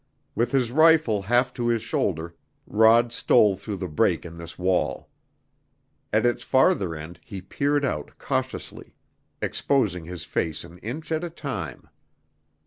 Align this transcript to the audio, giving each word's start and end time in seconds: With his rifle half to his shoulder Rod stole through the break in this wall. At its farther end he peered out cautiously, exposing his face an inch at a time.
With 0.33 0.51
his 0.51 0.71
rifle 0.71 1.21
half 1.21 1.53
to 1.53 1.67
his 1.67 1.83
shoulder 1.83 2.35
Rod 2.65 3.13
stole 3.13 3.55
through 3.55 3.75
the 3.75 3.87
break 3.87 4.25
in 4.25 4.35
this 4.39 4.57
wall. 4.57 5.09
At 6.11 6.25
its 6.25 6.41
farther 6.43 6.95
end 6.95 7.19
he 7.23 7.39
peered 7.39 7.85
out 7.85 8.13
cautiously, 8.17 8.95
exposing 9.43 10.05
his 10.05 10.25
face 10.25 10.63
an 10.63 10.79
inch 10.79 11.11
at 11.11 11.23
a 11.23 11.29
time. 11.29 11.87